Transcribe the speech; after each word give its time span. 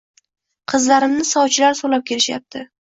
Qizlarimni 0.73 1.29
sovchilar 1.35 1.81
so`rab 1.85 2.11
kelishyapti 2.11 2.69